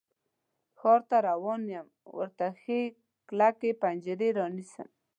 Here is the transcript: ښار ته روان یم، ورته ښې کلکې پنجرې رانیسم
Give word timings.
ښار 0.79 1.01
ته 1.09 1.17
روان 1.29 1.61
یم، 1.73 1.87
ورته 2.17 2.45
ښې 2.61 2.81
کلکې 3.29 3.71
پنجرې 3.81 4.29
رانیسم 4.39 4.87